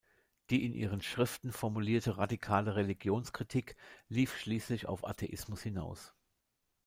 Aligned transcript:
Die 0.49 0.65
in 0.65 0.73
ihren 0.73 1.03
Schriften 1.03 1.51
formulierte 1.51 2.17
radikale 2.17 2.75
Religionskritik 2.75 3.75
lief 4.09 4.35
schließlich 4.35 4.87
auf 4.87 5.05
Atheismus 5.05 5.61
hinaus. 5.61 6.15